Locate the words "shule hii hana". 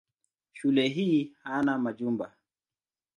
0.53-1.77